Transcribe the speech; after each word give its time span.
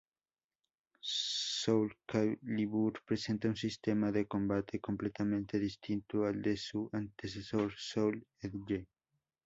Soulcalibur 1.03 3.03
presenta 3.05 3.49
un 3.49 3.55
sistema 3.55 4.11
de 4.11 4.25
combate 4.25 4.79
completamente 4.79 5.59
distinto 5.59 6.25
al 6.25 6.41
de 6.41 6.57
su 6.57 6.89
antecesor, 6.91 7.71
Soul 7.77 8.25
Edge. 8.39 8.87